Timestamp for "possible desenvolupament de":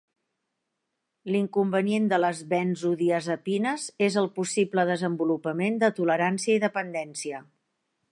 4.39-5.91